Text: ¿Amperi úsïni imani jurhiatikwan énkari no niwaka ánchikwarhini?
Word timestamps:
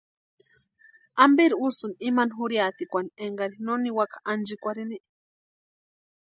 ¿Amperi 1.25 1.55
úsïni 1.67 1.99
imani 2.09 2.35
jurhiatikwan 2.37 3.05
énkari 3.25 3.55
no 3.65 3.73
niwaka 3.81 4.17
ánchikwarhini? 4.31 4.97